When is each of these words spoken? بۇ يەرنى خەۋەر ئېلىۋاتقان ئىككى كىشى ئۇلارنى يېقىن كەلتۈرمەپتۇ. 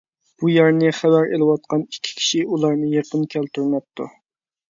بۇ 0.43 0.47
يەرنى 0.51 0.87
خەۋەر 0.99 1.29
ئېلىۋاتقان 1.35 1.83
ئىككى 1.89 2.15
كىشى 2.21 2.41
ئۇلارنى 2.49 2.91
يېقىن 2.95 3.29
كەلتۈرمەپتۇ. 3.37 4.11